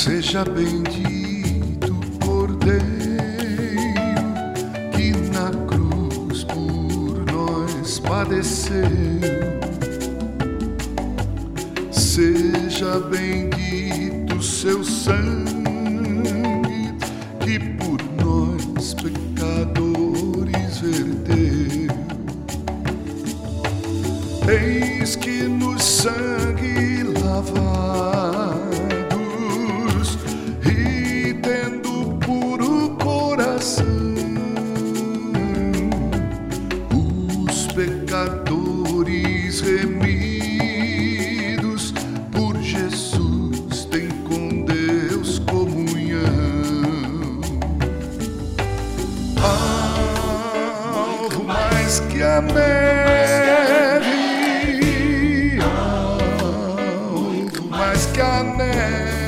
Seja 0.00 0.44
bendito 0.44 1.92
Cordeiro 2.24 2.78
que 4.94 5.10
na 5.32 5.50
cruz 5.66 6.44
por 6.44 7.26
nós 7.32 7.98
padeceu. 7.98 8.84
Seja 11.90 13.00
bendito 13.10 14.40
seu 14.40 14.84
sangue 14.84 15.24
que 17.40 17.58
por 17.58 18.00
nós 18.22 18.94
pecadores 18.94 20.78
verteu. 20.78 21.88
Eis 24.46 25.16
que 25.16 25.42
no 25.42 25.76
sangue 25.76 27.02
lavados 27.20 28.27
pecadores 37.78 39.60
remidos 39.60 39.94
por 42.32 42.60
Jesus 42.60 43.84
têm 43.84 44.08
com 44.28 44.64
Deus 44.64 45.38
comunhão. 45.38 46.26
Algo 49.40 51.44
mais 51.44 52.00
que 52.00 52.20
a 52.20 52.40
neve, 52.40 54.08
algo 55.62 57.68
mais 57.70 58.06
que 58.06 58.20
a 58.20 58.42
neve, 58.42 59.27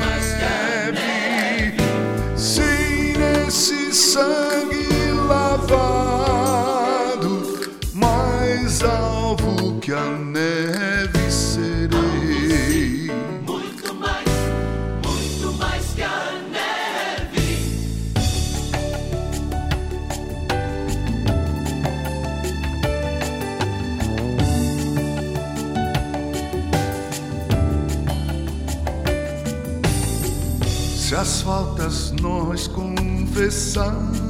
Se 31.11 31.17
as 31.17 31.43
faltas 31.43 32.15
nós 32.23 32.69
confessarmos 32.69 34.21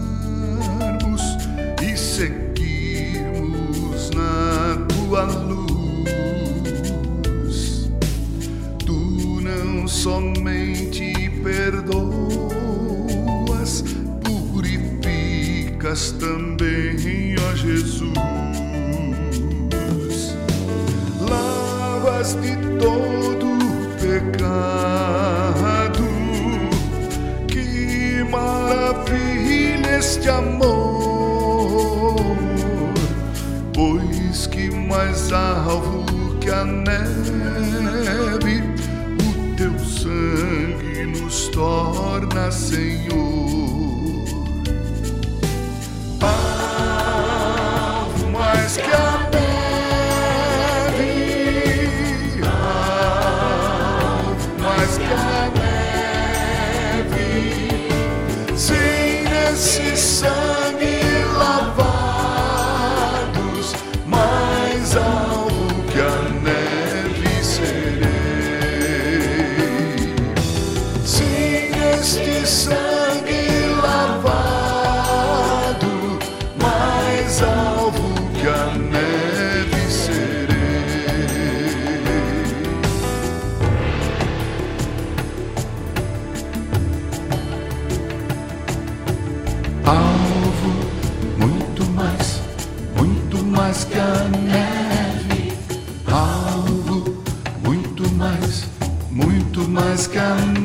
e 1.82 1.94
seguirmos 1.94 4.08
na 4.16 4.86
tua 4.86 5.24
luz, 5.24 6.30
tu 8.78 9.42
não 9.42 9.86
somente 9.86 11.12
perdoas, 11.44 11.84
purificas 14.24 16.12
também, 16.12 16.49
este 30.20 30.28
amor, 30.28 32.14
pois 33.72 34.46
que 34.48 34.70
mais 34.70 35.32
alvo 35.32 36.04
que 36.38 36.50
a 36.50 36.62
neve, 36.62 38.62
o 39.18 39.56
teu 39.56 39.78
sangue 39.78 41.06
nos 41.06 41.48
torna 41.48 42.52
Senhor. 42.52 43.39
Alaskan 100.00 100.59